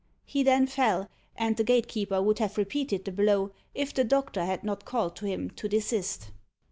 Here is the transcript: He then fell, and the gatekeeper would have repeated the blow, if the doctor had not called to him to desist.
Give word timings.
He 0.25 0.41
then 0.41 0.65
fell, 0.65 1.11
and 1.35 1.55
the 1.57 1.63
gatekeeper 1.63 2.23
would 2.23 2.39
have 2.39 2.57
repeated 2.57 3.05
the 3.05 3.11
blow, 3.11 3.51
if 3.75 3.93
the 3.93 4.03
doctor 4.03 4.43
had 4.43 4.63
not 4.63 4.83
called 4.83 5.15
to 5.17 5.27
him 5.27 5.51
to 5.51 5.69
desist. 5.69 6.31